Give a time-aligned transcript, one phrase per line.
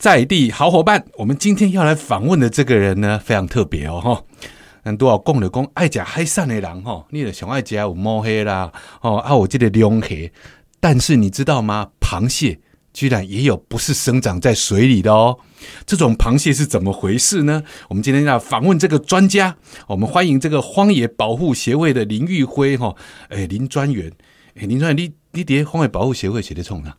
[0.00, 4.24] 在地好伙伴，我们今天要来访问的这个人呢，非常特别哦，哈。
[4.82, 10.32] 很多啊，讲就讲爱食海产的人哈，你的想爱食有摸黑啦，哦啊，我记得龙黑，
[10.80, 11.90] 但是你知道吗？
[12.00, 12.58] 螃蟹
[12.94, 15.36] 居然也有不是生长在水里的哦。
[15.84, 17.62] 这种螃蟹是怎么回事呢？
[17.90, 19.54] 我们今天要访问这个专家，
[19.86, 22.96] 我们欢迎这个荒野保护协会的林玉辉哈，
[23.28, 24.10] 哎，林专员，
[24.54, 26.96] 哎，林专员，你你伫荒野保护协会写的冲啥？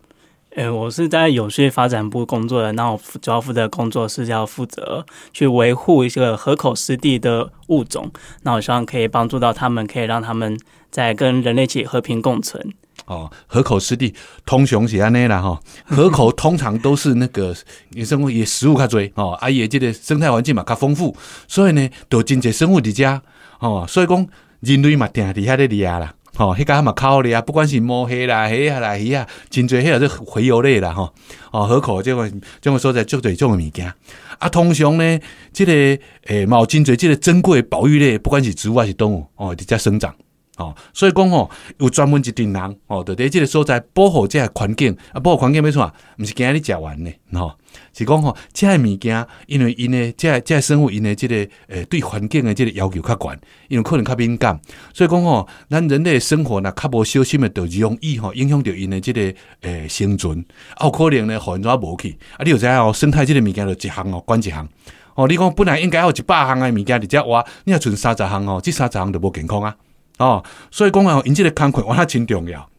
[0.56, 8.12] 呃，我是在有序发展部工作的，那我主要负责工作是要负责去维护一个河口湿地的物种，
[8.44, 10.60] 那我希望可以帮助到他们，可以让他们
[10.90, 12.74] 在跟人类一起和平共存。
[13.06, 14.14] 哦，河口湿地
[14.46, 17.56] 通雄是安尼啦哈，河口通常都是那个
[17.92, 21.16] 野生物也食物较多哦，啊也这个生态环境嘛较丰富，
[21.48, 23.22] 所以呢，都真侪生物伫遮
[23.60, 24.28] 哦，所以讲
[24.60, 26.14] 人类嘛定伫遐咧掠啦。
[26.36, 31.14] 吼，迄个嘛靠咧啊，不管是摸黑啦、黑啊啦、鱼啊，真侪迄个是洄游类啦吼。
[31.52, 33.94] 哦，河口即个即个所在足侪种物件。
[34.40, 35.20] 啊，通常呢，
[35.54, 40.14] 即个诶，有真侪即个珍贵保育类，不管是植物还是动物，哦，伫遮生长。
[40.58, 41.50] 哦，所以讲哦，
[41.80, 47.54] 有专门一群人哦，就伫即个所在保护这环境啊，保护环境没错，毋是惊你食完呢，吼，
[47.94, 51.36] 是讲吼，这物件因为因的这这生物因的即个
[51.68, 54.60] 诶对环境的即个要求较悬，因为可能较敏感，
[54.94, 60.44] 所以讲吼，咱人类生活若较无小心的，就容易吼影响到因的即个诶生存，
[60.76, 62.44] 啊，有可能呢环怎无去啊？
[62.44, 64.68] 你有知影哦，生态即个物件就一项哦，管一项
[65.16, 69.74] 哦，你讲本来应该有一百项的物件伫遮活，你若剩三十项哦，这三十项就无健康啊。
[70.22, 72.70] 哦，所以讲啊，因这个工作哇，真重要。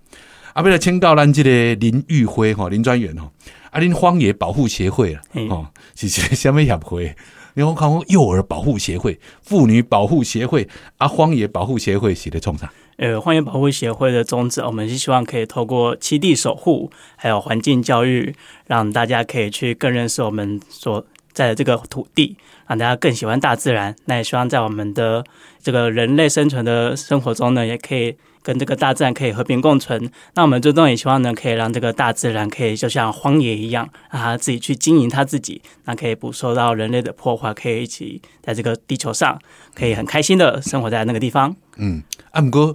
[0.53, 3.33] 啊，为了请到咱这个林玉辉吼，林专员吼，
[3.71, 7.17] 啊，林荒野保护协会啊，哦，是什么协会？
[7.55, 12.73] 你看看幼儿保护协会、妇女保护协会啊，荒野保护协会是的创啥？
[12.97, 18.35] 呃，荒野保护协会的宗旨，我们是希望可以透过栖地守护，还有环境教育，
[18.67, 22.37] 让大家可以去更认识我们所在的这个土地。
[22.73, 25.23] 让大家更喜欢大自然，那也希望在我们的
[25.63, 30.11] 这个人类生存的生活中呢，也可以跟这个大自然可以和平共存。
[30.33, 39.39] 那我们最终也希望呢，可以让这个大自然可以就像荒野一样，让它自己去经营它自己，那可以不受到人类的破坏，可以一起在这个地球上
[39.75, 41.55] 可以很开心的生活在那个地方。
[41.77, 42.75] 嗯，啊，不过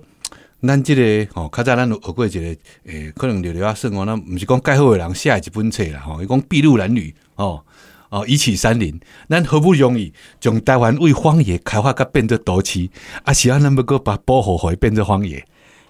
[0.61, 2.39] 咱这个哦，较早咱有学过一个
[2.85, 7.63] 诶，可能聊聊啊，生活，那不是讲介好的人写一本册啦，吼，伊讲筚路蓝缕哦。
[8.09, 12.89] 哦，一起山林，咱何不容易将台湾为荒野开发，甲变作都市，
[13.23, 15.45] 啊，是安那么个把保护回变成荒野？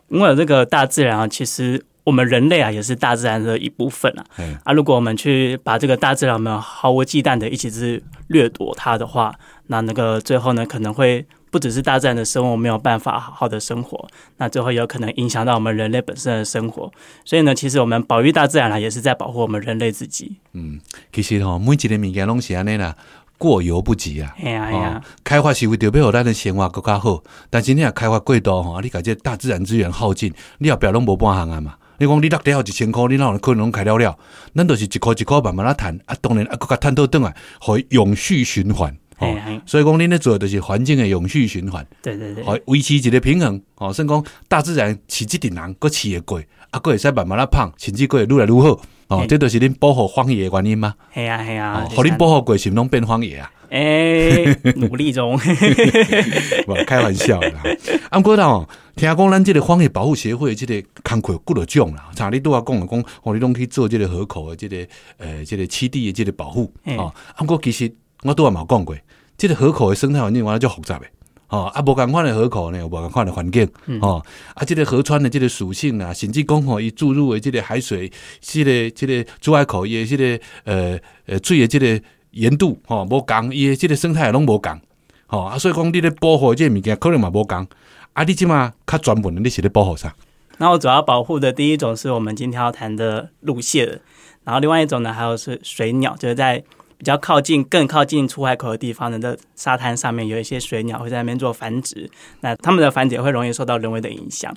[0.10, 4.26] 因为这个大自然啊，其实我们人类啊，也是大自然的一部分啊。
[4.64, 9.36] 啊，如果我们去把这个大自然，我们毫无忌惮的一起去掠夺它的话，
[9.68, 11.26] 那那个最后呢，可能会。
[11.50, 16.91] 不只是大自然的生物没有办法好好的生活，那最后有可能影响到我们人类本身的生活。
[17.24, 20.38] 所以呢，其实我们保育大自然啊，也是在保护我们人类自己。
[20.53, 20.80] 嗯，
[21.12, 22.96] 其实吼，每一个物件拢是安尼啦，
[23.38, 24.36] 过犹不及啊。
[24.44, 31.75] 哎呀哎呀，开发是为着要让咱的生活更加好，但是你若开发过度吼，你感觉大自然资源耗尽，你后表拢无半项啊嘛。
[32.00, 34.16] 你讲你落地后一千块，你哪有可能拢开了了？
[34.53, 37.34] 咱都是一块一块慢慢来谈啊，当然啊，更加探讨转来，
[37.66, 38.96] 可以永续循环。
[39.20, 43.60] 哦，所以讲，恁咧做的是环境的永续循环，对对对，维持一个平衡。
[43.76, 46.40] 哦，甚至讲大自然饲即顶人，佫饲会过，
[46.70, 48.80] 啊，佫会使慢慢啊胖，甚至佫会愈来愈好。
[49.08, 50.94] 哦，这都是恁保护荒野的原因吗？
[51.14, 53.52] 系啊系啊，互恁保护过，是拢变荒野啊？
[53.70, 55.38] 诶，努力中，
[56.86, 57.64] 开玩笑啦。
[58.10, 67.44] 啊，过哦，听讲咱这个荒野保护协会这个工作过了种啦，查你都要讲讲，我你拢去做这个河口的这个呃这个栖地的这个保护哦啊。
[67.44, 68.96] 毋，过其实我都还冇讲过。
[69.38, 71.06] 这个河口的生态环境，原来就复杂的
[71.50, 71.66] 哦。
[71.66, 73.70] 啊，无共款的河口呢，有无共款的环境
[74.02, 74.25] 哦。
[74.56, 78.12] 啊，这个河川的即个属性啊，甚至讲吼，伊注入的即个海水，
[78.42, 84.81] 这个这个出海口伊的这个呃呃水的即个盐度吼，无共，伊的这个生态拢无共。
[85.28, 87.68] 吼啊，所以讲你咧保护这物件，可能嘛无共。
[88.14, 90.16] 啊，你即码较专门的，你是咧保护啥？
[90.58, 94.02] 那我主要保护的第一种是我们今天要谈的路蟹，
[94.44, 96.64] 然后另外一种呢，还有是水鸟，就是在。
[96.97, 102.10] 比较靠近、更靠近出海口的地方呢，的沙滩上面有一些水鸟会在那边做繁殖，
[102.42, 104.51] 那它们的繁殖会容易受到人为的影响。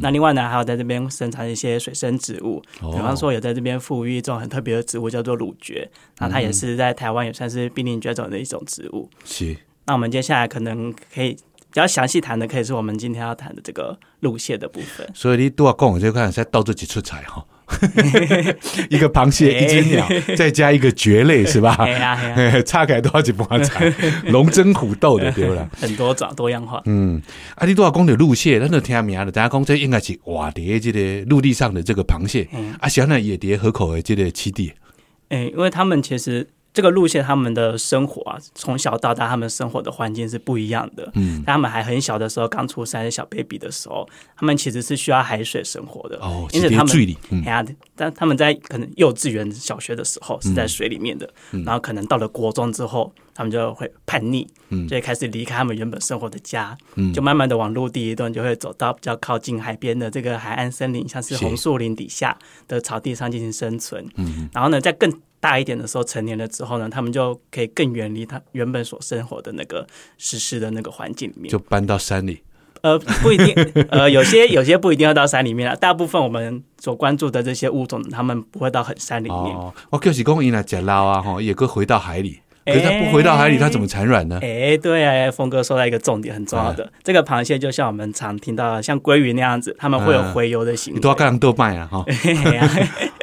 [0.00, 5.88] 那另外呢，还有在这边生产一些水生植物，比方说有在这边富裕一种很特别的植物叫做乳蕨，
[6.18, 9.08] 那它也是在台湾也算是濒临绝种的一种植物。
[9.24, 9.56] 是。
[9.86, 15.08] 那我们接下来可能可以比较详细谈的，可以是我们今天要谈的这个路蟹的部分。
[15.14, 17.44] 所以你都要讲，我就看在到这几出彩哈。
[18.90, 20.06] 一个螃蟹，一只鸟，
[20.36, 21.76] 再加一个蕨类，是吧？
[22.64, 23.92] 差开多少几波彩？
[24.26, 26.82] 龙争虎斗的，对了，很多种多样化。
[26.84, 27.20] 嗯，
[27.54, 29.32] 啊，你多少公的路线，咱都听名了。
[29.32, 32.48] 大家讲这应该是瓦蝶，这个陆地上的这个螃蟹。
[32.80, 34.72] 啊，想那野蝶河口的这个栖地。
[35.30, 41.08] 哎、因为他们其实这个路线，他们的生活啊，从小到大，他们生活的环境是不一样的。
[41.14, 44.06] 嗯，他们还很小的时候，刚出生的小 baby 的时候，
[44.36, 46.18] 他们其实是需要海水生活的。
[46.18, 47.16] 哦，因此他们
[47.46, 51.62] 哎呀，但他们在可能幼稚园、小学的时候是在水里面的，嗯。
[51.64, 54.88] 然后可能到了国中之后，他们就会叛逆，嗯。
[54.88, 57.12] 就会开始离开他们原本生活的家，嗯。
[57.14, 61.44] 就慢慢的往陆地一段，就会走到比较靠近海边的这个海岸森林，像是是。
[61.44, 62.36] 红树林底下
[62.66, 64.04] 的草地上进行生存。
[64.16, 64.48] 嗯。
[64.52, 65.12] 然后呢，在更
[65.44, 69.86] 大一点的时候，成年了之后呢，他们就可以更远离他原本所生活的那个
[70.16, 71.50] 实施的那个环境里面。
[71.50, 72.42] 就搬到山里。
[72.80, 73.54] 呃，不一定，
[73.90, 75.76] 呃，有些有些不一定要到山里面啊。
[75.76, 79.54] 大部分我们所关注的这些物种，他们不会到很山里面。
[79.54, 82.40] 哦，我就是讲，伊来食捞啊，哈，也会回到海里。
[82.64, 84.38] 可是它不回到海里，它怎么产卵呢？
[84.40, 86.90] 哎，对啊，峰哥说到一个重点，很重要哎的。
[87.02, 90.96] 这个螃蟹就像我们常听到的，像鲑鱼那样子，他们会有嗯洄游的行为。
[90.96, 92.02] 你都要干豆瓣啊，哈。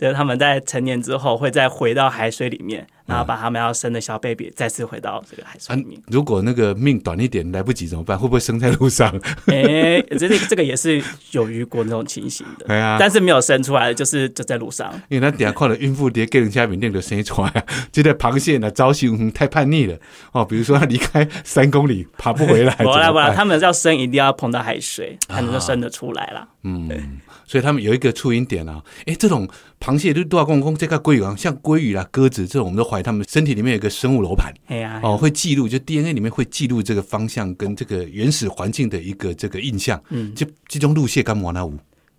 [0.00, 6.00] 就是他们在成年之后，会再回到海水里面，然后把他们要生的小 baby 再次回到这个海水里面。
[6.06, 8.18] 如果那个命短一点，来不及怎么办？
[8.18, 9.14] 会不会生在路上？
[9.48, 11.02] 哎、这个这个也是
[11.32, 14.90] 有遇过那种情形的，对啊，但是没有生出来，就是就在路上。
[15.10, 19.98] 因为他底下看了孕妇蝶给人家缅甸的生出来 就在螃蟹呢，招凶太叛逆了
[20.32, 20.42] 哦。
[20.42, 26.48] 比如说，他离开三公里爬不回来， 不啦不啦，他们要生一定要碰到海水，才能够生得出来啦。
[26.62, 28.82] 嗯，所以他们有一个触音点啊。
[29.06, 29.48] 哎，这种
[29.80, 40.02] 螃蟹都多少公公这个鲑鱼啊，像鲑鱼啦、鸽子这种，我们都怀疑他们身体里面有一个生物楼盘哎呀，哦，会记录，就 DNA 里面会记录这个方向跟这个原始环境的一个这个印象。
[40.10, 41.66] 嗯，就这种路线干嘛呢？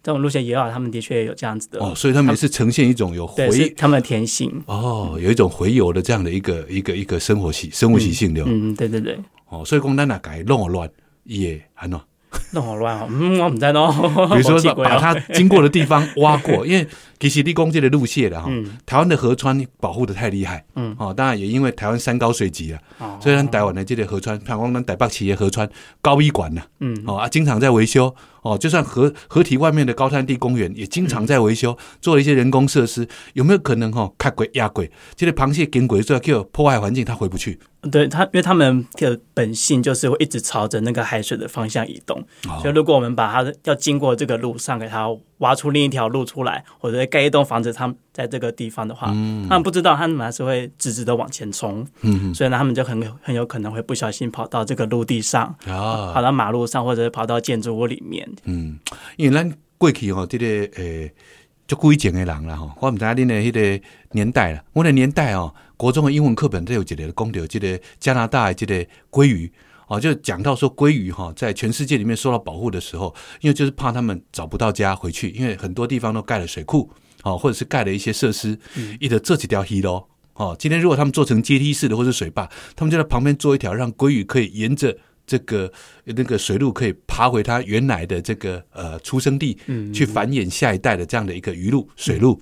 [0.03, 1.79] 这种路线也好，他们的确有这样子的。
[1.79, 4.51] 哦，所以他们也是呈现一种有回他们的天性。
[4.65, 10.89] 哦，有一种回游的这样的一个一个一个生活习生物习性的、嗯，对对对，哦，所以讲咱哪改弄乱
[11.25, 12.01] 也安喏。
[12.51, 13.07] 弄好乱哦。
[13.09, 13.91] 嗯，我唔在弄。
[14.29, 16.87] 比如说 把它经过的地方挖过， 因为
[17.19, 25.69] 其实立功界的路线的哈，嗯台湾的河川保护的太厉害，嗯哦，当然也因为台湾山高水急啊，哦所以咱台湾的这个河川，台湾咱台北企业河川
[26.01, 34.89] 高一管呐，嗯哦啊，经常在维修，哦，就算河河体外面的高滩地公园也经常在维修，做了一些人工设施，有没有可能哈、哦、开鬼压鬼？
[35.15, 37.59] 这个螃蟹经过之后，就破坏环境，它回不去，
[37.91, 42.57] 对它，因为它们的本性就是会一直朝着那个海水的方向移动，哦。
[42.61, 45.07] 所以如果我们把它要经过这个路上，给它
[45.41, 58.27] 挖出另一条路出来，或者盖一栋房子，他们在这个地方的话，他们不知道，他们还是会直直的往前冲，嗯所以呢，他们就很有很有可能会不小心跑到这个陆地上，啊，跑到马路上，或者是跑到建筑物里面。
[58.45, 58.79] 嗯，
[59.17, 60.45] 因为咱过去吼，这个
[60.75, 61.11] 诶，
[61.67, 69.51] 就几前的人啦吼，我毋知影恁的迄个年代啦，我的年代哦，国中的英文课本都有一个讲到这个加拿大的这个鲑鱼。
[69.91, 76.89] 哦，就讲到说鲑鱼哈，在全世界里面受到保护的时候，因为就是怕他们找不到家回去，因为很多地方都盖了水库，
[77.23, 78.57] 哦，或者是盖了一些设施，
[79.01, 84.97] 一的这几条溪喽，哦，今天如果他们做成阶梯式的或是水坝，他们就在旁边做一条，让鲑鱼可以沿着
[85.27, 85.69] 这个
[86.05, 89.57] 那个水路可以爬回它原来的这个呃出生地，
[89.93, 92.39] 去繁衍下一代的这样的一个鱼路水路。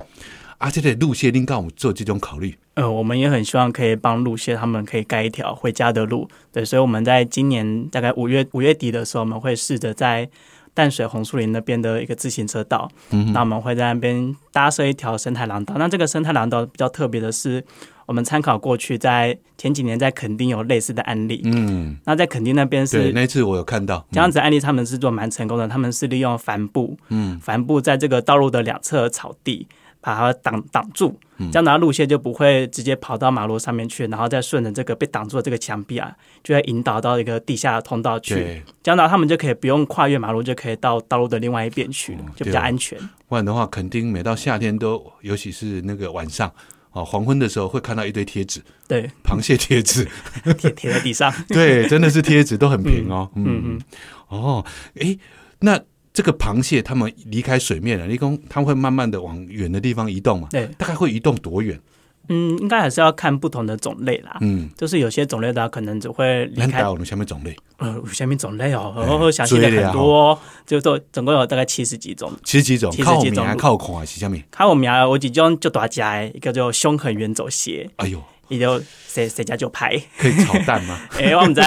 [0.60, 2.56] 啊，这个路线应该我们做这种考虑。
[2.76, 6.30] 呃，我们也很希望可以帮路线他们可以盖一条回家的路。
[6.52, 10.30] 对，所以我们在今年大概五月五月底的时候，我们会试着在
[10.74, 15.76] 淡水红树林那边的一个自行车道，嗯那我们会在那边搭设一条生态廊道。
[15.78, 17.64] 那这个生态廊道比较特别的是，
[18.06, 21.42] 我们参考过去在前几年在垦丁有类似的案例。
[21.46, 25.68] 嗯，那在垦丁那边对，是那一次我有看到这样子案例，他们是做蛮成功的。
[25.68, 29.68] 他们是利用帆布，嗯，帆布在这个道路的两侧草地
[30.01, 38.36] 把它挡挡住，嗯这样的路线就不会直接跑到马路上面去，然后再顺着这个被挡住的这个墙壁啊，就会引导到一个地下的通道去。
[38.36, 42.98] 对，这样的话，他们就可以不用跨越马路，就可以到道路的另外一边去了，就比较安全。
[43.27, 46.51] 不然的话，肯定每到夏天都，尤其是那个晚上
[46.91, 50.08] 哦黄昏的时候，会看到一堆贴纸，对，螃蟹贴纸，
[50.58, 51.32] 贴贴在地上。
[51.50, 53.29] 对，真的是贴纸，都很平哦。
[53.36, 53.82] 嗯嗯嗯，
[54.29, 54.65] 哦，
[55.00, 55.18] 哎，
[55.60, 55.79] 那
[56.20, 60.50] 这个螃蟹它们离开水面了，立功它会慢慢的往远的地方移动嘛？
[60.52, 61.80] 对，大概会移动多远？
[62.28, 64.38] 嗯，应该还是要看不同的种类啦。
[64.42, 72.30] 嗯，就是有些种类的可能只会离开我们下面种类呃，下面种类哦，详细的很多哦，就说总共有大概七十几种。
[72.44, 74.44] 七十几种，其实靠名还几种路靠看还是下面？
[74.52, 79.98] 看我们啊，我几种就大家的，一个叫凶狠远走蟹，哎呦，也就谁谁家就拍。
[80.18, 81.00] 可以炒蛋吗？
[81.18, 81.63] 哎、 我们在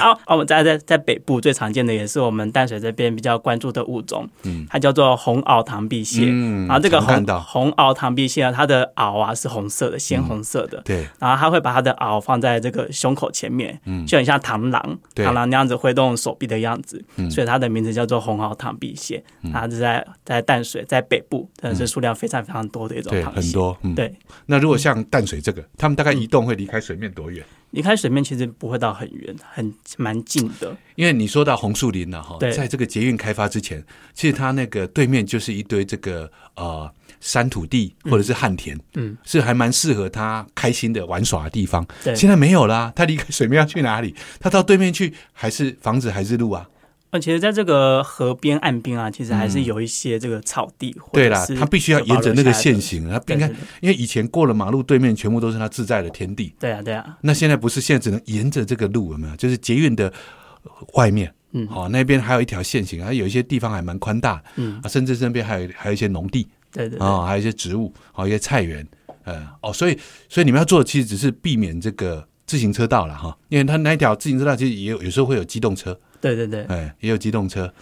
[0.00, 6.26] 啊，我们在在在北部最常见的也是我们淡水这边比较关注的物种，嗯它叫做红螯螳臂蟹。
[6.28, 10.80] 嗯然后这个红红螯螳臂蟹啊，它的螯啊是红色的，鲜红色的。
[10.84, 19.22] 对，然后它会把它的螯放在这个胸口前面，嗯就很像螳螂，对螳螂那样子挥动手臂的样子，嗯所以它的名字叫做红螯螳臂蟹。
[19.52, 23.30] 它是在在淡水，在北部，真的是数量非常非常多的一种，螃蟹。
[23.40, 23.76] 很多。
[23.82, 24.14] 嗯，对，
[24.46, 27.44] 那如果像淡水这个，他们大概移动会离开水面多远？
[27.70, 30.76] 离开水面其实不会到很远，很蛮近的。
[30.96, 41.86] 因为你说到红树林了哈，在这个捷运开发之前，其实它那个对面就是一堆这个呃山土地或者是旱田，嗯，是还蛮适合他开心的玩耍的地方。
[42.02, 44.14] 对现在没有啦，他离开水面要去哪里？
[44.40, 46.68] 他到对面去，还是房子还是路啊？
[47.10, 53.48] 而且在这个河边岸边啊，其实还是有一些这个草地，或对啦，者是他必须要沿着那个线行，他不应该
[53.80, 59.36] 因为以前过了马路对面全部都是他自在的天地，对啊，对啊，那现在不是，现在只能沿着这个路，有没有？
[59.36, 60.12] 就是捷运的
[60.94, 61.66] 外面，嗯。
[61.66, 68.86] 好、那边还有一条线行，还有一些地方还蛮宽大，嗯，啊，甚至身边还有还有一些农地对对对，啊、还有一些植物，好、一些菜园，
[69.24, 69.98] 呃，哦，所以
[70.28, 77.72] 所以你们要做的其实只是避免这个自行车道了哈，因为它那一条自行车道其实也有有时候会有机动车，对对对哎，也有机动车，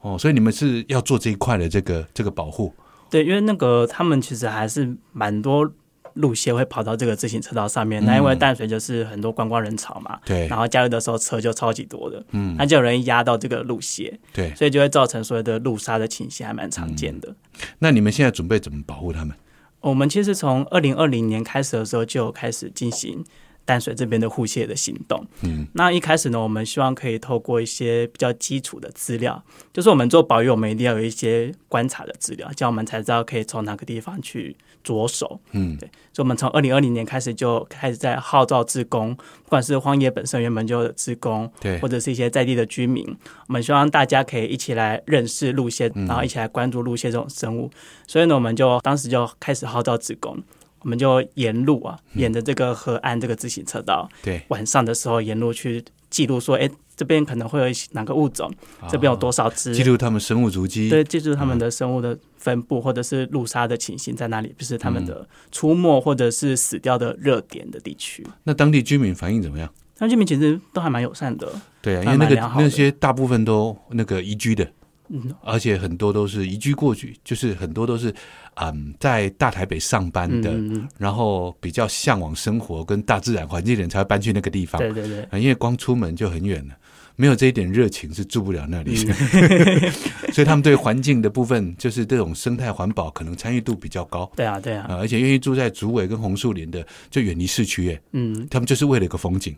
[0.00, 2.72] 哦，所以你们是要做这一块的这个这个保护，
[3.10, 5.70] 对，因为那个他们其实还是蛮多
[6.14, 8.04] 路线会跑到这个自行车道上面。
[8.04, 14.54] 那因为淡水就是很多观光人潮嘛，嗯对然后假日的时候车就超级多的，嗯那就有人压到这个路线，对。
[14.54, 17.34] 所以就会造成所谓的路杀的情形，还蛮常见的。
[17.78, 19.36] 那你们现在准备怎么保护他们？
[19.80, 23.24] 我们其实从二零二零年开始的时候就开始进行
[23.68, 25.22] 淡水这边的互蟹的行动。
[25.42, 29.44] 嗯，那一开始呢，我们希望可以透过一些比较基础的资料，
[29.74, 35.38] 就是我们做保育，我们一定要有一些观察的资料，这样我们才知道可以从哪个地方去着手。
[35.52, 43.04] 嗯，对，所以我们从二零二零年开始就开始在号召志工，不管是荒野本身原本就有志工，对或者是一些在地的居民，
[43.48, 47.70] 我们希望大家可以一起来认识路线，然后一起来关注路线这种生物。
[48.06, 50.42] 所以呢，我们就当时就开始号召志工，
[50.80, 58.52] 我们就沿路啊，沿着这个河岸这个自行车道，对，晚上的时候沿路去记录说，哎，这边可能会有一些哪个物种，
[58.88, 68.26] 这边有多少只，记录他们生物足迹，对，记住他们的生物的分布，或者是路杀的情形在哪里，就是他们的出没或者是死掉的热点的地区。
[68.44, 69.68] 那当地居民反应怎么样？
[70.00, 71.50] 那居民其实都还蛮友善的，
[71.82, 74.64] 对啊，因为那个那些大部分都那个移居的，
[75.08, 78.14] 嗯，而且很多都是移居过去，就是很多都是
[78.54, 84.80] 嗯在大台北上班的，嗯嗯然后比较向往生活跟大自然环境的人才会搬去那个地方。
[84.80, 86.74] 对对对，啊，因为光出门就很远了，
[87.16, 89.92] 没有这一点热情是住不了那里的，嗯
[90.32, 99.56] 所以他们对环境的部分，就是这种生态环保可能参与度比较高对啊对啊，啊，而且愿意住在竹围跟红树林的，就远离市区耶，嗯，他们就是为了一个风景，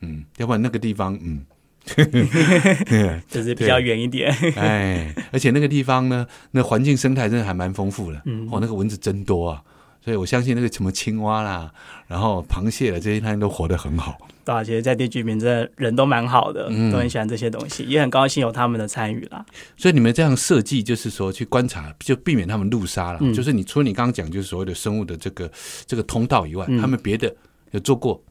[0.00, 1.44] 嗯，要不然那个地方，嗯。
[3.28, 4.30] 就是比较远一点。
[4.56, 8.20] 哎，而且那个地方呢，那环境生态真的还蛮丰富的。
[8.24, 9.62] 嗯哦，那个蚊子真多啊，
[10.04, 11.72] 所以我相信那个什么青蛙啦，
[12.06, 14.16] 然后螃蟹啦，这些它都活得很好。
[14.42, 19.44] 对啊，其实在地居民真的人都蛮好的，嗯都很喜欢这些东西，也很高兴有他们的参与啦。
[19.76, 23.18] 所以你们这样设计，就是说去观察，就避免他们路杀了。
[23.20, 25.50] 嗯就是你除了你刚刚讲，就是所谓的生物的这个
[25.86, 27.34] 这个通道以外，嗯他们别的
[27.72, 28.22] 有做过。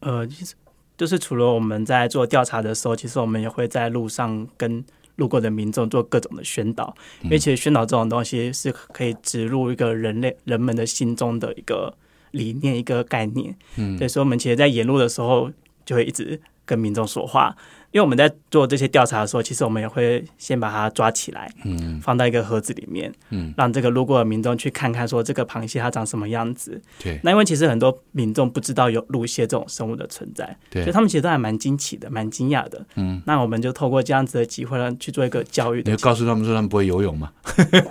[0.00, 0.54] 呃，其实
[0.96, 4.84] 就是除了我们在做调查的时候，其实我们也会在路上跟
[5.16, 11.94] 路过的民众做各种的宣导，因为其实宣导这种东西是可以植入一个人类人们的心中的一个
[12.32, 13.56] 理念、一个概念。
[13.76, 13.96] 嗯。
[13.96, 15.50] 对，所以我们其实，在沿路的时候
[15.84, 17.56] 就会一直跟民众说话，
[17.94, 26.82] 因为我们在做这些调查的时候，其实我们也会先把它抓起来，嗯放到一个盒子里面，嗯，让这个路过的民众去看看，说这个螃蟹它长什么样子。
[27.00, 30.92] 对那因为其实很多民众不知道有鹿蟹这种生物的存在，对所以。
[30.92, 32.84] 他们其实都还蛮惊奇的，蛮惊讶的。
[32.96, 36.00] 嗯，那我们就透过这样子的机会，让去做一个教育的你会。
[36.00, 37.32] 告诉他们说他们不会游泳吗？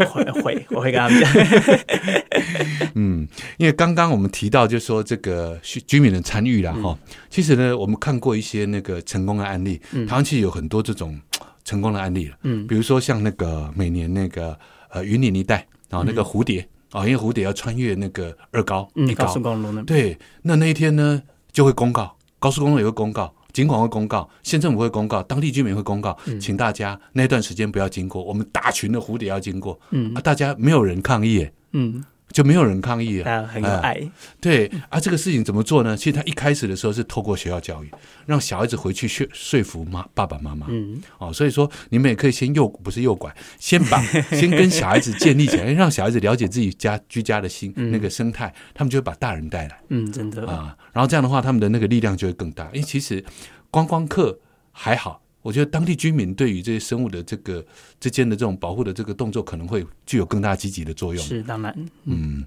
[0.10, 1.32] 会会，我 会跟他们讲。
[2.96, 6.98] 嗯，因为刚刚我们提到，就是说这个居居民的参与啦，哈、
[7.30, 11.20] 其实呢，我们看过一些那个成功的案例，嗯台湾其实有很多这种
[11.64, 12.38] 成功的案例了。
[12.44, 14.58] 嗯比如说像那个每年那个
[14.90, 19.86] 呃云林一带啊、那个蝴蝶啊、因为蝴蝶要穿越那个二高一嗯，高，高速公路那边。
[19.86, 21.22] 对，那那一天呢
[21.52, 23.34] 就会公告，高速公路也会公告。
[23.52, 30.22] 尽管会公告，县政府会公告，当地居民会公告，嗯请大家那段时间不要经过，我们大群的蝴蝶要经过嗯啊！
[30.22, 33.32] 大家没有人抗议，嗯，就没有人抗议了。
[33.32, 34.12] 啊很有哎爱，
[34.42, 35.96] 对啊，这个事情怎么做呢？
[35.96, 37.90] 其实他一开始的时候是透过学校教育，
[38.26, 40.68] 让小孩子回去说说服妈爸爸妈妈。
[40.70, 52.66] 嗯，哦，所以说你们也可以先诱不是诱拐，先 把先跟小孩子建立起来，让小孩子了解自己家居家的心、那个生态，他们就会把大人带来嗯，真的，啊，然后这样的话，他们的那个力量就会更大。
[52.74, 53.24] 因为其实
[53.70, 54.40] 观光客
[54.72, 55.23] 还好。
[55.44, 57.64] 我觉得当地居民对于这些生物的这个
[58.00, 61.24] 之间的这种保护的这个动作，可能会具有更大积极的作用。
[61.24, 62.46] 是当然，嗯，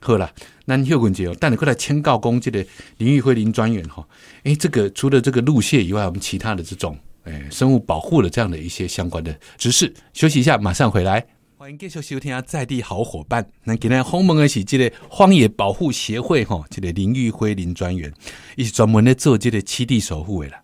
[0.00, 0.32] 好啦，
[0.64, 2.64] 那休困节哦，但你过来签告公这个
[2.96, 4.04] 林玉辉林专员哈，
[4.44, 11.26] 诶，这个除了这个路蟹以外，我们其他的这种诶生物保护的这样的一些相关的知识，休息一下，马上回来。
[11.58, 13.46] 欢迎继续收听啊，在地好伙伴。
[13.62, 18.12] 那今天鸿蒙的是这个荒野保护协会哈，这个林玉辉林专员，
[18.56, 20.61] 伊是专门咧做这个栖地守护的啦。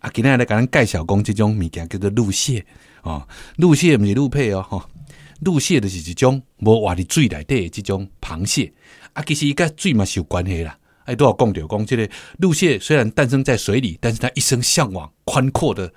[0.00, 2.64] 啊，今天来甲咱介绍讲即种物件叫做鹿蟹
[3.02, 3.26] 哦，
[3.56, 4.82] 鹿蟹毋是鹿配哦，吼、
[5.40, 8.72] 鹿蟹就是一种无活伫水内底的即种螃蟹
[9.12, 10.76] 啊，其实伊甲水嘛是有关系啦。
[11.04, 15.92] 哎，都有讲着讲，即个鹿蟹虽然诞生在水里，但是它一生向往宽阔的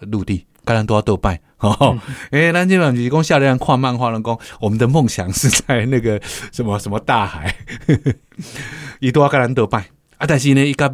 [0.00, 1.40] 陆地，当然都要斗拜。
[1.58, 1.98] 哦，
[2.30, 6.20] 哎、咱这边就是讲下来人看漫画人讲，我们的梦想是在那个
[6.52, 7.54] 什么什么大海，
[9.00, 9.86] 伊都要跟咱斗拜
[10.20, 10.26] 啊。
[10.28, 10.92] 但是呢，伊甲要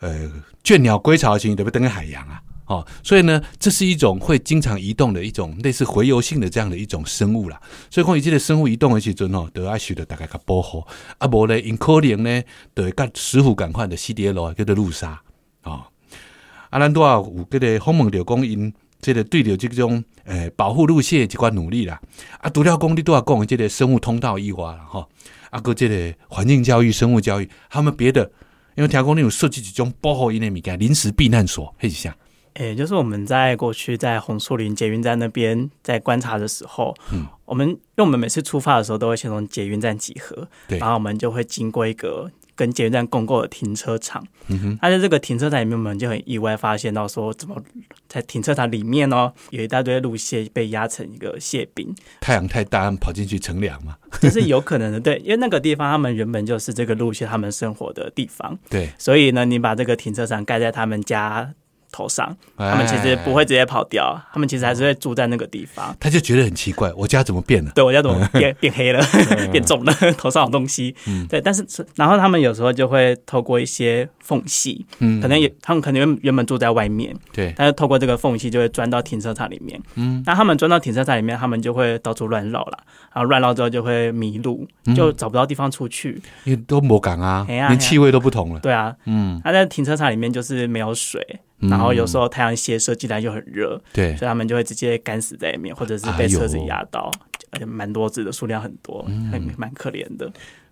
[0.00, 0.30] 呃
[0.62, 2.40] 倦鸟归巢的时候，就要等于海洋啊。
[2.66, 7.60] 哦，所以呢，这是一种会经常移动的一种类似洄游性的这样的一种生物啦。
[7.88, 10.84] 所以讲，伊这个生物移动的时阵哦，都要需要大概较保护，
[11.18, 12.42] 啊，无咧，因可能呢，
[12.74, 15.22] 就会甲石虎赶快的 CDL 叫做路杀
[15.62, 15.84] 哦。
[16.70, 22.00] 啊，咱都要有这个访问着讲因这个对着这种诶保护路线的一寡努力啦。
[22.40, 25.08] 啊，除了讲你都要讲的这个生物通道以外啦，吼，
[25.50, 28.28] 啊，个这个环境教育、生物教育，他们别的，
[28.76, 32.16] 因为调控你有设计一种保护因的物件，临时避难所，迄是啥？
[32.54, 44.26] 诶，就是我们在过去在红树林捷运站那边在观察的时候，嗯，我们因为我们每次出发的时候都会先从捷运站集合，对然后我们就会经过一个跟捷运站共构的停车场。
[44.48, 47.62] 嗯哼，那在这个停车场里面，我们就很意外发现到说，怎么
[48.08, 53.96] 在停车场里面哦，有一大堆路蟹被压成一个蟹饼，太阳太大，他们跑进去乘凉嘛。
[54.20, 61.52] 这是有可能的，对，因为那个地方他们原本就是这个路蟹他们生活的地方，对，所以呢，你把这个停车场盖在他们家
[61.92, 65.94] 头上，他们其实不会直接跑掉，他们其实还是会住在那个地方。
[66.00, 67.70] 他就觉得很奇怪，我家怎么变了？
[67.74, 69.00] 对我家怎么变 变黑了，
[69.50, 70.94] 变重了， 头上有东西。
[71.06, 71.64] 嗯对，但是
[71.94, 79.80] 然后他们有时候就会透过一些缝隙，嗯可能也他们可能原原本住在外面，对，但是透过这个缝隙就会钻到停车场里面。
[79.94, 82.78] 嗯，那他们钻到停车场里面，他们就会到处乱绕了，
[83.14, 86.20] 然后乱绕之后就会迷路，嗯就找不到地方出去。
[86.44, 88.60] 因为都没港啊，连气味都不同了。
[88.60, 97.10] 对啊，嗯，他在停车场里面就是没有水，嗯然后有时候太阳斜射进来就很热，对，所以他们就会直接干死在里面，或者是被车子压到，
[97.50, 100.30] 而且蛮多只的，数量很多，还蛮可怜的。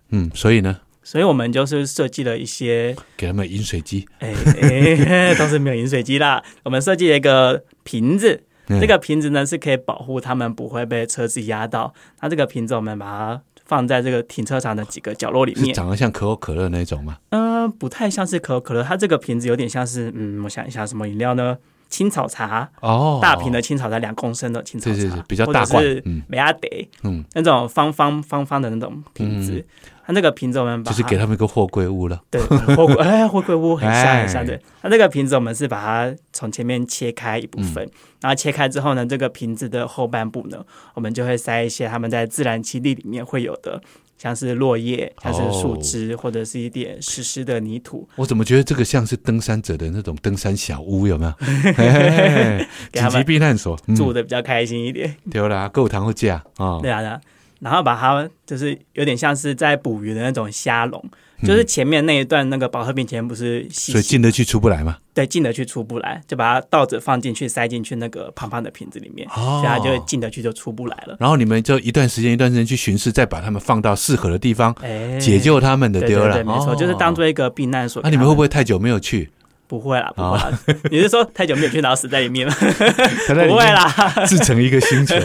[0.09, 8.43] 嗯，所以呢，所以我们就是设计了一些，给他们饮水机，哎、哎， 倒是没有饮水机啦，我们设计了一个瓶子。
[8.67, 11.93] 嗯这个瓶子呢是可以保护他们不会被车子压到。
[12.21, 15.73] 那这个瓶子我们把它放在这个停车场的几个角落里面。
[15.73, 17.17] 长得像可口可乐那种吗？
[17.29, 21.57] 嗯、不太像是可口可乐，它这个瓶子有点像是，嗯，我想一下什么饮料呢？
[21.89, 29.65] 青草茶，哦，大瓶的青草茶，两公升的青草茶，是是是比较大罐或者是嗯美亚得嗯，那种方方方方的那种瓶子。
[30.07, 32.21] 它那个瓶子我们把就是给他们一个货柜屋了。
[32.29, 32.39] 对
[32.75, 34.61] 货柜 哎货柜屋很像哎很像对。
[34.79, 43.81] 它这个瓶子我们是把它从前面切开一部分，嗯然后切开之后呢，这个瓶子的后半部呢，我们就会塞一些他们在自然栖地里面会有的。
[44.17, 51.33] 像是落叶，像是树枝，或者是一点湿湿的泥土，我怎么觉得这个像是登山者的那种登山小屋，有没有？
[52.93, 55.15] 紧急避难所，嗯住的比较开心一点。
[55.31, 56.79] 对啦，够糖会架啊。
[56.81, 57.19] 对啊。
[57.59, 61.11] 然后把它就是有点像是在捕鱼的那种虾笼，嗯
[61.43, 64.97] 就是前面那一段那个保和瓶前不是细所以进得去出不来嘛。
[65.13, 71.15] 对进得去出不来，就把它倒着放进去塞进去那个胖胖的瓶子里面，哦所以它就会进得去就出不来了。
[71.21, 76.33] 然后你们就一段时间一段时间去巡视，再把它们放到适合的地方，哎，解救他们的丢了。
[76.33, 78.11] 对对对，没错，哦就是当做一个避难所那、他。
[78.11, 79.29] 你们会不会太久没有去？
[79.67, 80.11] 不会啦？
[80.15, 80.59] 不会啦。
[80.91, 82.53] 你是说太久没有去，然后死在里面吗？
[83.27, 85.15] 他在里面不会啦，自成一个星球。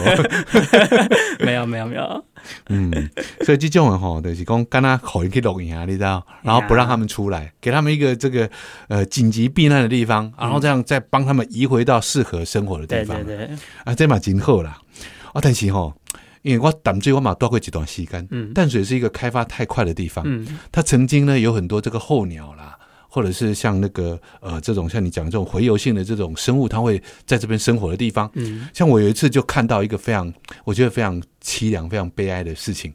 [1.39, 2.25] 没有没有没有。
[2.69, 2.91] 嗯，
[3.45, 8.49] 所以这种人吼，就是讲，刚刚好人去录影啊，你知道，然后不让他们出来，给他们一个这个
[8.87, 13.23] 呃紧急避难的地方，然后这样再帮他们移回到适合生活的地方。
[13.23, 13.49] 对对，
[13.83, 14.77] 啊，这嘛真好啦。
[15.33, 15.93] 啊，但是吼，
[16.41, 22.75] 因为我淡水我嘛待过一段时间，嗯淡水是一个开发太快的地方，嗯它曾经呢有很多这个候鸟啦。
[23.13, 28.69] 或者是像那个呃这种像你讲的这种洄游性的这种生物，它会在这边生活的地方，嗯。
[28.73, 32.93] 像我有一次就看到一个非常，我觉得非常凄凉、非常悲哀的事情。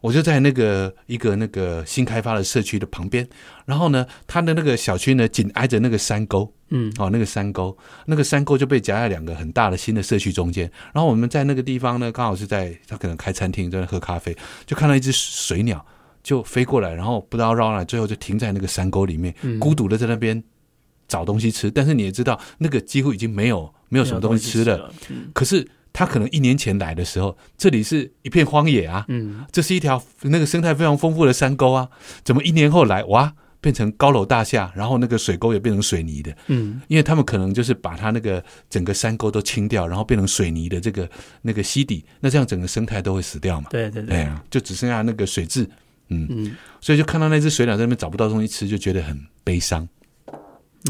[0.00, 3.28] 我就在那个一个那个新开发的社区的旁边，
[3.66, 6.92] 然后呢，它的那个小区呢紧挨着那个山沟，嗯。
[6.98, 10.68] 哦，那个山沟，那个山沟就被夹在两个很大的新的社区中间。
[10.92, 14.36] 然后我们在那个地方呢，刚好是在他可能开餐厅，在那喝咖啡，
[14.66, 15.86] 就看到一只水鸟
[16.22, 20.42] 就飞过来，然后不知道绕到哪，最后就停在那个山沟里面，嗯孤独的在那边
[21.08, 21.70] 找东西吃。
[21.70, 24.78] 但是你也知道，那个几乎已经没有没有什么东西吃了。
[24.78, 31.88] 了，嗯可是他可能一年前来的时候，这里是一片荒野啊，嗯，这是一条那个生态非常丰富的山沟啊，
[32.24, 36.34] 怎么一年后来哇变成高楼大厦，然后那个水沟也变成水泥的？
[36.48, 41.08] 嗯因为他们可能就是把它那个整个山沟都清掉，然后变成水泥的这个
[41.42, 43.68] 那个溪底，那这样整个生态都会死掉嘛？
[43.70, 45.68] 对对对，就只剩下那个水质，
[46.12, 46.56] 嗯，嗯。
[46.80, 49.88] 所以就看到那只水鸟在那边找不到东西吃，就觉得很悲伤。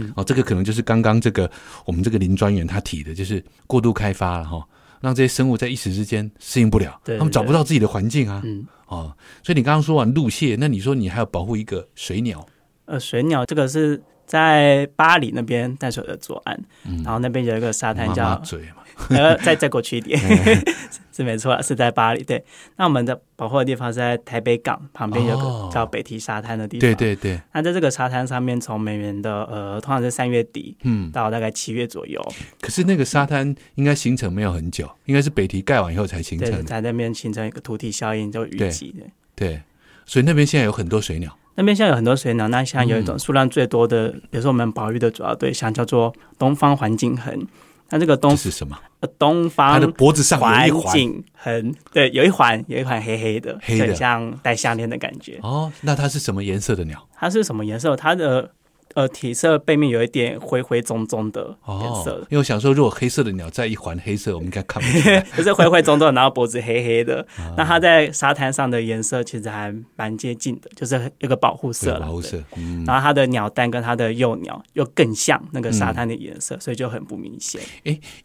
[0.01, 1.51] 嗯，哦，这个可能就是刚刚这个
[1.85, 4.67] 我们这个林专员他提的，就是过度开发了哈，
[5.01, 8.41] 让这些生物在一时之间适应不了，对对他们找不到自己的环境啊。
[8.45, 8.67] 嗯。
[8.87, 12.47] 哦，所以你刚刚说完陆蟹，那你说你还要保护一个水鸟，
[12.85, 17.03] 呃，水鸟这个是在巴黎那边淡水的左岸，嗯。
[17.03, 20.19] 然后那边有一个沙滩叫嘴嘛，呃，再再过去一点，
[21.13, 22.23] 是没错，是在巴黎。
[22.23, 22.43] 对，
[22.77, 26.81] 那我们的保护的地方是在台北港旁边有哦个叫北堤沙滩的地方。
[26.81, 26.95] 对。
[26.95, 32.21] 对对，那在这个沙滩上面，从每年的呃，通常是三月底嗯，到大概七月左右，
[32.61, 39.05] 可是那个沙滩应该形成没有很久，应该是北堤盖完以后才形对，成的，在那边形成一个土体效应，就淤积的。
[39.35, 39.61] 对，
[40.07, 47.47] 所以那边现在有很多水鸟，那边现在有很多水鸟，那现在有一嗯种数量最多的，比如说我们保育的主要对象，叫做东方环境鸻。
[47.93, 48.77] 那这个东这是什么？
[49.01, 55.39] 呃东它的脖子上有环一环境鸻，对，有一环有一环黑黑的，黑的很像戴项链的感觉。
[55.43, 57.07] 哦，那它是什么颜色的鸟？
[57.15, 57.95] 它是什么颜色？
[57.95, 58.51] 它的
[58.95, 65.21] 呃体色背面有一点灰灰棕棕的颜色哦，，因为我想说，如果黑色的鸟在一环黑色，我们应该看不出来。
[65.37, 67.27] 就是灰灰棕棕，然后脖子黑黑的。
[67.37, 72.01] 啊那它在沙滩上的颜色其实还蛮接近的，就是一个保护色，了。
[72.01, 77.61] 保护色，嗯，然后它的鸟蛋跟它的幼鸟又更像那个沙滩的颜色，所以就很不明显。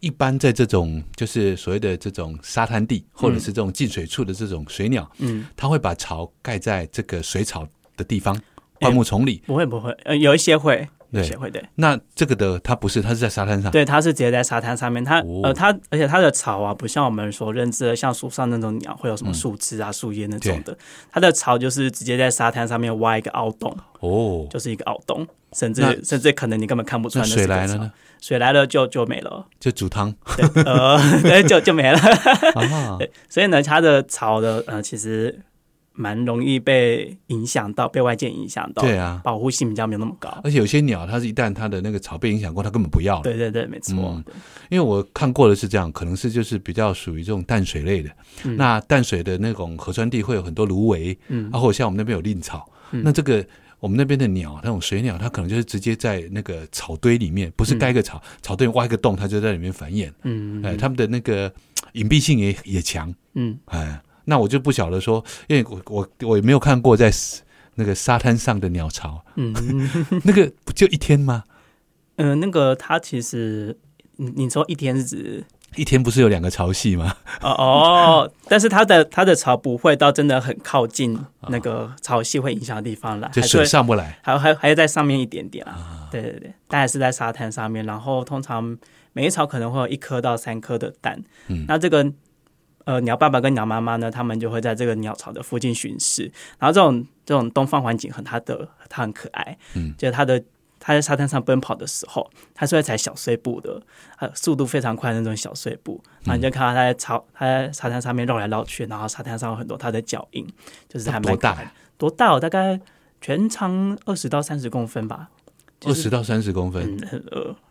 [0.00, 8.38] 一般在这种就是所谓的这种沙滩地，或者是这种进水处的这种水鸟，嗯，它会把巢盖在这个水草的地方，
[8.80, 9.42] 灌木丛里。
[9.46, 11.62] 不会不会，呃，有一些会，有对一些会对。
[11.76, 13.70] 那这个的它不是，它是在沙滩上。
[13.70, 20.76] 对，它是直接在沙滩上面，它、哦呃，它而且它的巢啊，不像我们所认知的，像树上那种鸟会有什么树枝啊、树叶那种的，
[21.10, 31.98] 它的巢就是直接在沙滩上面挖一个凹洞，哦，就是一个凹洞，甚至甚至可能你根本看不出来那水来了呢，水来了就就没了，就煮汤对，呃， 对，就就没了。
[32.54, 32.98] 啊。
[33.28, 35.40] 所以呢，它的巢的呃，其实
[35.98, 40.28] 蛮容易被影响到，被外界影响到，对啊，保护性比较没有那么高。
[40.44, 43.22] 而且有些鸟，它是一旦它的那个草被影响过，它根本不要了。
[43.22, 43.96] 对对对，没错。
[43.98, 44.24] 嗯
[44.70, 48.10] 因为我看过的是这样，可能是就是比较属于这种淡水类的。
[48.44, 52.70] 嗯那淡水的那种河川地会有很多芦苇，嗯啊，或者像我们那边有蔺草。
[52.92, 53.44] 嗯那这个
[53.80, 60.12] 我们那边的鸟，那种水鸟，它可能就是直接在那个草堆里面，不是盖一个草，草堆挖一个洞，它就在里面繁衍。
[60.22, 61.50] 嗯哎，它们的那个
[61.92, 63.14] 隐蔽性也也强。
[63.34, 67.10] 嗯，哎，那我就不晓得说，因为我我我也没有看过在
[67.76, 69.54] 那个沙滩上的鸟巢，嗯
[70.24, 71.44] 那个不就一天吗？
[72.16, 73.76] 嗯、呃，那个它其实，
[74.16, 75.44] 你你说一天是指
[75.76, 77.14] 一天不是有两个潮汐吗？
[77.40, 84.18] 哦哦，但是它的它的潮不会到真的很靠近那个潮汐会影响的地方来，就水上不来。
[84.22, 86.08] 还还还要在上面一点点啊。
[86.10, 88.76] 对对对，当然是在沙滩上面，然后通常
[89.12, 91.22] 每一巢可能会有一颗到三颗的蛋。
[91.46, 92.12] 嗯那这个
[92.88, 96.32] 呃鸟爸爸跟鸟妈妈呢，他们就会在这个鸟巢的附近巡视。
[96.58, 100.42] 然后这种这种东方环境很它的它很可爱，嗯就是它的。
[100.80, 103.82] 它在沙滩上奔跑的时候，它是会踩小碎步的，
[104.20, 106.00] 呃，速度非常快的那种小碎步。
[106.22, 110.46] 然后你就看到它在草，它在沙滩上面绕来绕去，然后沙滩上有很多它的脚印，
[110.88, 111.66] 就是还蛮多大的？
[111.98, 112.38] 多大哦？
[112.38, 112.80] 大概
[113.20, 115.28] 全长二十到三十公分吧。
[115.80, 116.98] 就是二十到三十公分，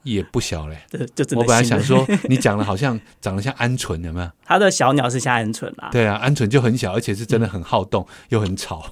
[0.03, 0.77] 也不小嘞。
[0.89, 4.29] 对就真的我本来想说， 你讲的好像长得像鹌鹑，有没有？
[4.45, 8.83] 它的小鸟是像鹌鹑啦，对啊，鹌鹑就很小，而且是真的很好动，又很吵。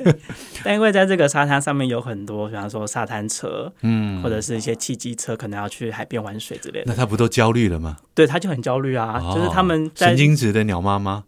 [0.64, 7.96] 但因为在这个沙滩上面有很多，比方说沙滩车，嗯或，者是一些汽机车，可能要去海边玩水之类的，那它不都焦虑了吗？
[8.14, 9.20] 对，它就很焦虑啊。
[9.34, 11.22] 就是他们神经质的鸟妈妈，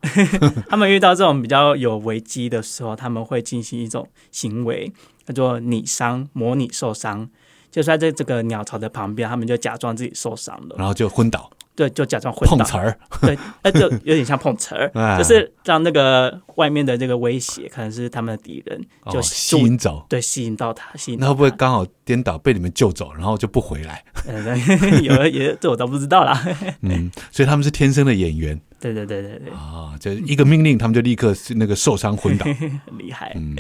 [0.69, 4.91] 他们遇到这种比较有危机的时候，他们会进行一种行为，
[5.29, 7.29] 叫做拟伤，模拟受伤。
[7.71, 20.05] 就在这个鸟巢的旁边，他们就假装自己受伤了，然后就昏倒、对，就假装昏倒，碰瓷儿， 对，那就有点像碰瓷儿， 哎就是让那个外面的这个威胁可能是他们的敌人，就哦吸引走。
[20.09, 24.03] 对吸引到他，吸引那到他会不会刚好颠倒被你们救走，然后就不回来？
[25.05, 26.45] 有也这我倒不知道啦。
[26.81, 32.45] 嗯，所以他们是天生的演员，对对对对对，啊，就一个命令，他们就立刻是那个受伤昏倒。
[32.45, 33.33] 很厉害。
[33.37, 33.55] 嗯，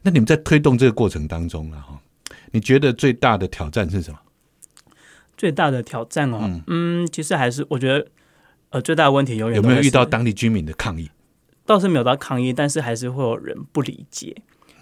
[0.00, 2.00] 那你们在推动这个过程当中啊，哈，
[2.50, 4.18] 你觉得最大的挑战是什么？
[5.38, 8.06] 最大的挑战哦，嗯嗯，其实还是我觉得，
[8.68, 11.08] 呃，最大的问题永远有没有遇到当地居民的抗议？
[11.64, 14.34] 倒是没有到抗议，但是还是会有人不理解，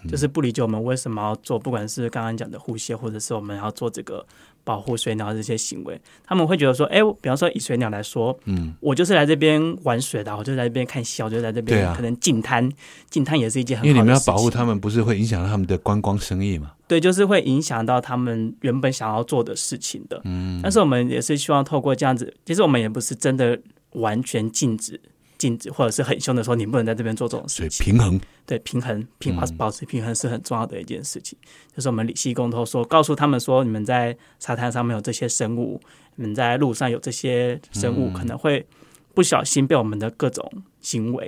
[0.03, 4.25] 嗯就是不理解我们为什么要做，不管是刚刚讲的护蟹，或者是我们要做这个
[4.67, 12.69] 保护水鸟的这些行为，他们会觉得说，哎，比方说以水鸟来说，嗯，我就是来这边玩水的，我就在这边看戏，我就在这边可能进滩，
[13.09, 14.19] 进滩也是一件很好因为你们要。
[14.27, 16.73] 保护他们，不是会影响到他们的观光生意嘛？
[16.85, 20.19] 对，就是会影响到他们原本想要做的事情的。
[20.25, 23.57] 嗯，但是我们也是希望透过这样子，其实我们也不是真的
[23.93, 24.99] 完全禁止、
[25.37, 27.93] 禁止，或者是很凶的说你不能在这边做这种所以事情。
[27.93, 31.37] 平衡，对，平衡平保持平衡是很重要的一件事情。
[31.75, 35.79] 就是我们理系公投说，告诉他们说，你们在沙滩上面有这些生物，
[36.15, 38.65] 你们在路上有这些生物，嗯可能会
[39.13, 41.27] 不小心被我们的各种行为，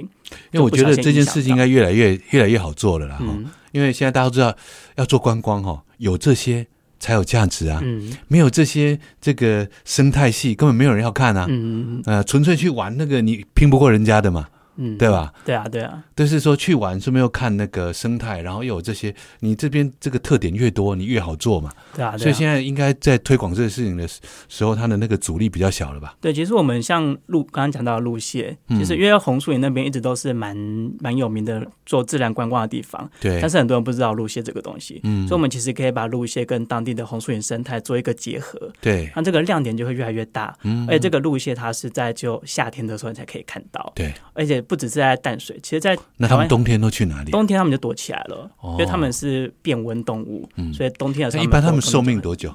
[0.52, 3.16] 因为我觉得这件事情应该越来越越来越好做了啦。
[3.16, 4.56] 哈、嗯因为现在大家都知道
[4.96, 6.66] 要做观光哈，有这些
[7.00, 8.18] 才有价值啊，嗯。
[8.28, 11.46] 没有这些这个生态系根本没有人要看啊。
[11.50, 14.48] 嗯呃，纯粹去玩那个你拼不过人家的嘛，
[14.82, 15.34] 嗯，对吧？
[15.44, 21.70] 对啊，对啊，但是说去玩，顺便又看那个生态，然后又有这些，你这边这个特点越多，你越好做嘛。
[21.94, 26.16] 对啊，对啊所以现在应该在推广这个事情的时时候，它的那个阻力比较小了吧？
[26.22, 30.56] 对，其实我们像路刚刚讲到的鹿蟹，嗯其实因为红树林那边一直都是蛮
[31.00, 40.56] 蛮有名的做自然观光的地方，对但，是很多人不知道路线这个东西，嗯所以我们其实可以把路线跟当地的红树林生态做一个结合，对，那这个亮点就会越来越大。
[40.64, 47.32] 嗯而且这个路线它是在就夏天的时候你才可以看到，对，而且不只是在淡水，其实在那他们冬天都去哪里？
[47.32, 52.54] 冬天他们就躲起来了，哦因为他们是变温动物，嗯所以冬天的时候一般他们寿命多久？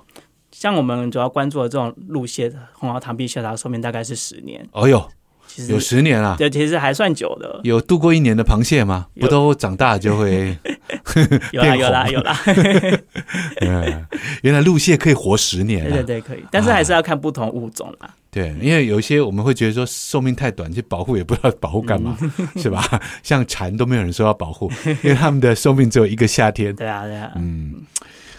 [0.53, 5.11] 像我们主要关注的这种路蟹、红毛螳臂蟹，它的寿命大概是十年，哦哟，
[5.55, 6.35] 其实有十年啊！
[6.37, 7.61] 对，其实还算久的。
[7.63, 9.07] 有度过一年的螃蟹吗？
[9.21, 10.59] 不都长大就会？
[11.53, 12.37] 有啦有啦有啦，
[13.63, 14.05] 嗯，
[14.43, 15.91] 原来鹿蟹可以活十年啊！
[15.93, 18.11] 对对对，可以，但是还是要看不同物种啦。
[18.33, 23.01] 对，因为有一些我们会觉得说寿命太短，去保护也不知道保护干嘛，嗯 是吧？
[23.23, 24.69] 像蝉都没有人说要保护，
[25.05, 26.75] 因为他们的寿命只有一个夏天。
[26.75, 27.75] 对啊对啊，嗯，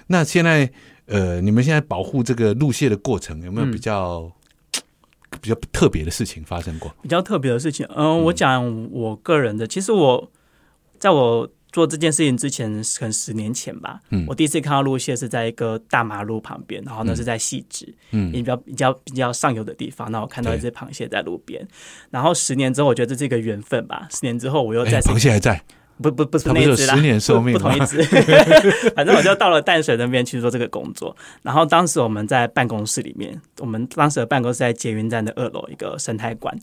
[0.07, 0.69] 那现在
[1.05, 4.29] 呃，你们现在保护这个鹿蟹的过程有没有嗯比较、
[5.45, 6.91] 比较特别的事情发生过？
[7.03, 10.31] 比较特别的事情，嗯，我讲我个人的，其实我
[10.97, 14.25] 在我做这件事情之前，可能十年前吧，嗯。
[14.27, 18.31] 我第一次看到鹿蟹是在一个大马路旁边，然后那是在细致，嗯。
[18.31, 21.67] 比较比较比较上游的地方，那我看到一只螃蟹在路边，
[22.09, 25.63] 然后十年之后，我觉得这是一个缘分吧，十年之后我又哎再次螃蟹还在，
[26.01, 28.03] 不不不是那一只啦，10年寿命不不同一只。
[28.95, 31.15] 反正我就到了淡水那边去做这个工作。
[31.41, 36.53] 然后当时我们在办公室里面，我们当时的办公室在捷运站的二楼一个生态馆，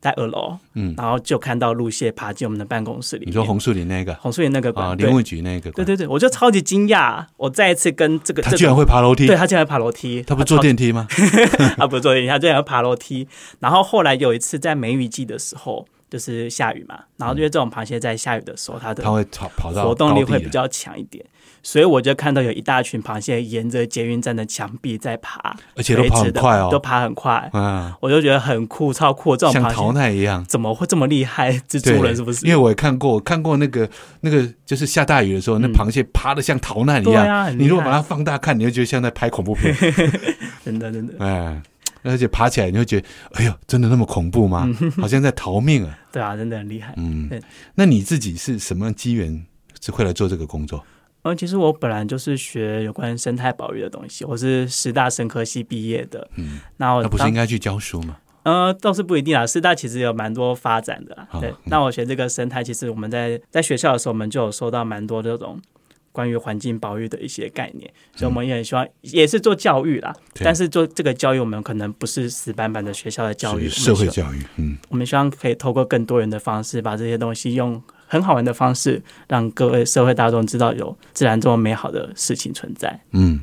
[0.00, 3.26] 在二楼，嗯然后就看到鹿蟹爬进我们的办公室里。
[3.26, 8.76] 你说红树林那个红树林那个啊，馆，对林务局那个，对，对对，我就超级惊讶，我再一次跟这个他居然这个。
[8.76, 11.08] 会爬楼梯对，他竟然会爬楼梯，他不坐超电梯吗？
[11.76, 13.26] 啊，不是坐电梯，他竟然要爬楼梯。
[13.58, 21.24] 然后后来有一次在梅雨季的时候，就是下雨嘛，然后因为这种螃蟹在下雨的时候，它的它会跑跑到活动力会比较强一点，
[21.62, 29.36] 所以我就看到有一大群螃蟹沿着捷运站的墙壁在爬，而且都跑很快哦都爬很快，啊，我就觉得很酷，超酷！
[29.36, 30.44] 这种像逃难一样。
[30.44, 31.52] 怎么会这么厉害？
[31.68, 32.46] 蜘蛛人是不是？
[32.46, 33.88] 因为我也看过，看过那个
[34.20, 37.58] 那个，就是下大雨的时候，那嗯螃蟹爬的像逃难一对样。
[37.58, 39.74] 你如果把它放大看，你就觉得像在拍恐怖片。
[40.64, 41.60] 真的真的，哎，
[42.06, 44.68] 而且爬起来你会觉得，哎呦，真的那么恐怖吗？
[44.96, 45.98] 好像在逃命啊。
[46.12, 46.94] 对啊，真的很厉害。
[46.96, 47.28] 嗯，
[47.74, 49.44] 那你自己是什么机缘
[49.80, 50.84] 是会来做这个工作？
[51.22, 56.28] 呃，其实我本来就是学有关生态保育的东西，我是师大生科系毕业的。
[56.36, 58.16] 嗯，那我那不是当应该去教书吗？
[58.44, 59.44] 呃，倒是不一定啊。
[59.44, 61.28] 师大其实有蛮多发展的啦。
[61.40, 65.60] 对那我学这个生态，其实我们在在学校的时候，我们就有收到蛮多这种
[66.16, 70.16] 关于环境保育的一些概念，所以我们也很希望也是做教育啦。
[70.36, 74.42] 但是做这个教育，我们可能不是死板板的学校的教育，社会教育。
[74.56, 82.98] 嗯，我们希望可以透过更多人的方式，把这些东西用很好玩的方式，让各位社会大众知道有自然这么美好的事情存在。
[83.10, 83.38] 嗯，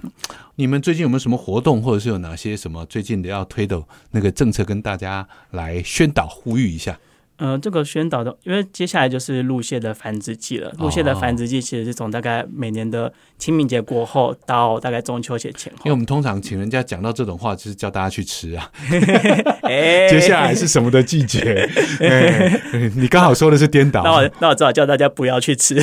[0.56, 6.98] 你们最近有没有什么活动，或者是有哪些什么最近的要推的那个政策，跟大家来宣导呼吁一下？
[7.38, 10.72] 呃，这个宣导的，因为接下来就是鹿蟹的繁殖季了。
[10.78, 15.80] 鹿蟹的繁殖季其实是从大概每年的清明节过后到大概中秋节前后。
[15.86, 18.72] 因为我们通常请人家讲到这种话，就是叫大家去吃啊。
[19.63, 21.67] 哎，接下来是什么的季节？
[22.00, 22.62] 哎，
[22.96, 24.04] 你刚好说的是颠倒。
[24.04, 25.76] 那我那我只好叫大家不要去吃。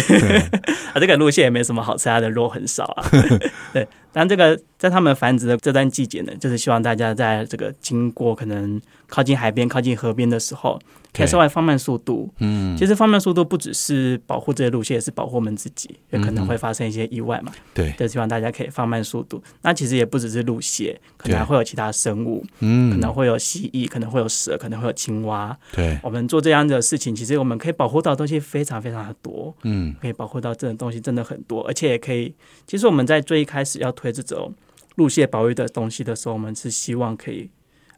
[0.94, 3.10] 啊，这个路线也没什么好吃，它的肉很少啊。
[3.72, 10.80] 对，但这个在他们繁殖的这段季节呢，就是希望大家在这个经过可能靠近海边、靠近河边的时候，
[11.12, 12.32] 可以稍微放慢速度。
[12.38, 17.52] 嗯，其实放慢速度不只是保护这些路线，也是保护我们自己，也可能会发生一些意外嘛。
[17.74, 19.42] 对，就希望大家可以放慢速度。
[19.62, 25.56] 那其实也不只是路线，可能还会有其他生物，嗯，可能会有蜥蜴，可能会有蛇，可能会有青蛙。
[25.72, 29.54] 对，我们做这样的事情，其实我们可以保护到东西非常非常的多。
[29.64, 32.34] 嗯，可以保护到这种东西真的很多，而且也可以。
[32.66, 34.54] 其实我们在最一开始要推这种
[34.96, 37.50] 路线保育的东西的时候，我们是希望可以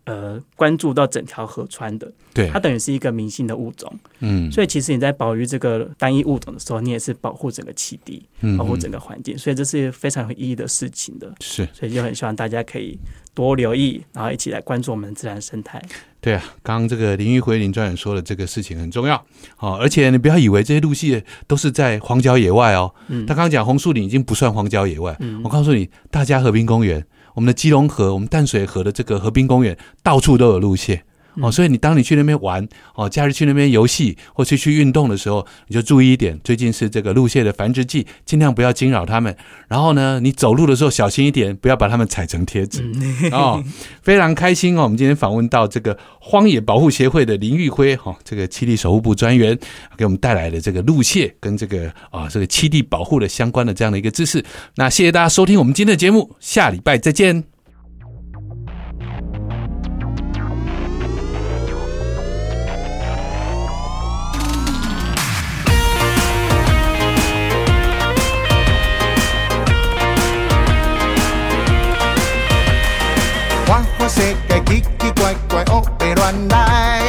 [0.05, 2.11] 呃关注到整条河川的。
[2.35, 3.93] 对，它等于是一个明星的物种。
[4.21, 11.31] 嗯，所以其实你在保育这个单一物种的时候，你也是保护整个栖地，保护整个环境，所以这是非常有意义的事情的。
[11.41, 12.99] 是，所以就很希望大家可以
[13.35, 15.83] 多留意，然后一起来关注我们自然生态。
[16.23, 19.17] 对啊，刚刚这个林玉辉林专员说的这个事情很重要
[19.59, 22.95] 哦，而且你不要以为这些路线都是在荒郊野外哦。
[23.09, 25.15] 嗯，他刚刚讲红树林已经不算荒郊野外。
[25.21, 31.05] 嗯，我告诉你，大家和平公园，我们的基隆河，我们淡水河的这个河滨公园，到处都有路线。
[31.41, 39.35] 哦，所以你当你去那边玩，哦，假日去那边游戏或去去运动的时候，你就注意一点，最近是这个鹿蟹的繁殖季，尽量不要惊扰它们。
[39.69, 42.83] 然后呢，你走路的时候小心一点，不要把它们踩成贴纸。
[43.33, 43.63] 哦，
[44.03, 49.59] 非常开心哦，我们今天访问到这个荒野保护协会的林玉辉，哈，这个七地守护部专员，
[49.97, 54.45] 给我们带来的这个鹿蟹跟这个啊这个七地保护的相关的这样的一个知识。
[54.77, 57.52] 那谢谢大家收听我们今天的节目，下礼拜再见。
[74.23, 76.57] 世界奇奇怪怪，乌白乱来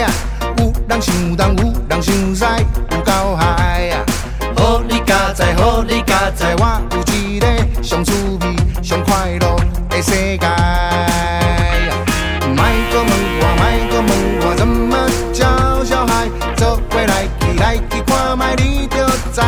[0.01, 0.11] 啊！
[0.57, 2.43] 有人想东，有人想西，
[2.89, 4.01] 有够嗨啊！
[4.57, 9.55] 好你加在，好你加在，我有一个上趣味、上快乐
[9.89, 10.47] 的世界。
[12.49, 14.09] 卖个问我，卖个问
[14.41, 16.27] 我，怎么教小孩？
[16.55, 19.39] 做回来去，来去看卖，你就知。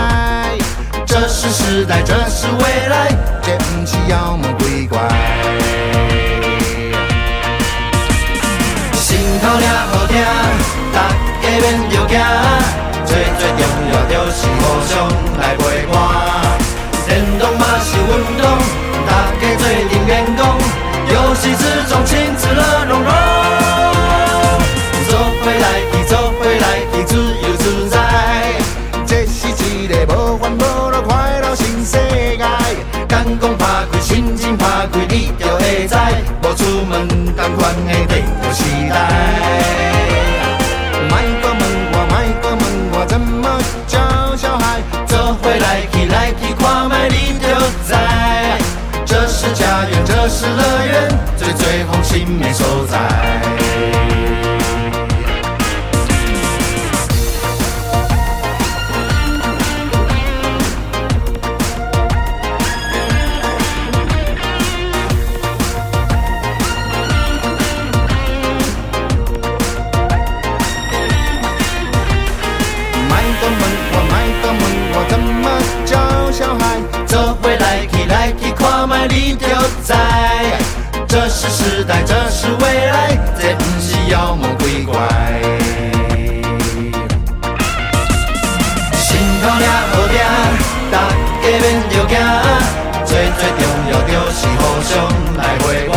[1.08, 3.10] 这是时代，这是未来，
[3.42, 5.00] 这不是妖魔鬼怪。
[37.66, 38.96] 还会被我期待
[41.10, 41.62] 卖个梦
[41.94, 47.48] 我卖个梦我怎么叫小孩做回来去来去看看你就
[47.90, 48.60] 在。
[49.04, 53.75] 这是家园这是乐园最最红心没所在。
[81.88, 84.94] 代，这是未来，这不是妖魔鬼怪。
[88.94, 90.18] 心头俩好听，
[90.92, 90.98] 大
[91.42, 92.18] 家免着惊，
[93.06, 94.92] 最最重要就是互相
[95.38, 95.94] 来陪伴。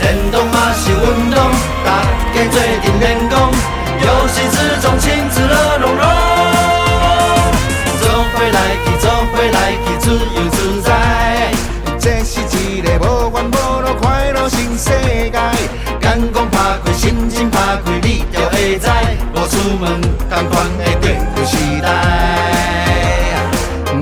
[0.00, 1.36] 电动嘛是运动，
[1.84, 1.86] 大
[2.32, 3.34] 家做阵练功，
[4.00, 6.02] 游戏之中亲子乐融融。
[8.00, 10.04] 做伙来去，做伙来去，自
[10.36, 10.77] 由自
[16.84, 18.88] 开，心情拍开，你就会知，
[19.34, 21.88] 无出门同款的电脑时代。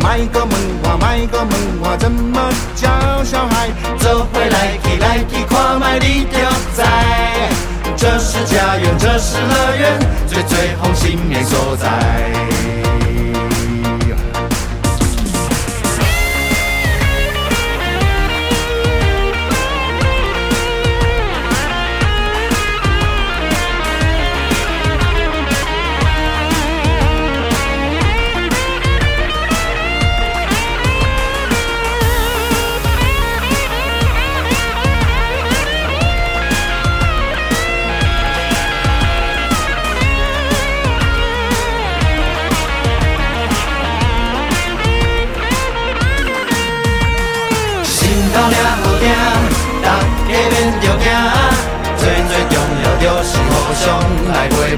[0.03, 0.51] 卖个问
[0.83, 2.89] 我，卖个问我，怎么教
[3.25, 3.71] 小孩？
[3.99, 6.39] 走回来去，来去看卖，你就
[6.75, 6.83] 知。
[7.97, 11.87] 这是家园，这是乐园，最最红心的所在。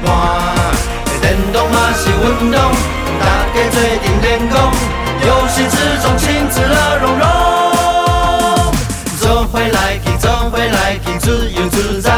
[0.05, 0.07] 伴。
[1.21, 2.59] 电动嘛是运动，
[3.21, 3.81] 大家做阵
[4.23, 4.55] 练功，
[5.27, 7.23] 游戏之中亲自乐融融，
[9.19, 12.09] 做伙来去，做伙来去，自由自在。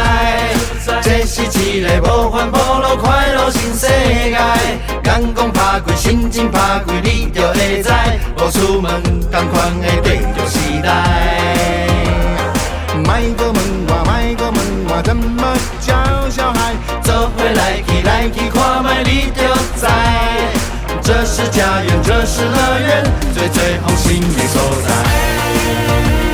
[1.03, 4.37] 这是一个无烦无恼、快乐新世界。
[5.05, 7.91] 眼光拍开，心情拍开，你就会知。
[8.37, 9.03] 无出门，
[9.33, 10.89] 同款的跟着时代。
[13.07, 13.53] 卖个，
[15.03, 15.94] 怎么教
[16.28, 16.74] 小孩？
[17.03, 19.42] 走回来去，来去看卖，你就
[19.78, 19.86] 知。
[21.03, 26.30] 这是家园，这是乐园，最最红心的所在。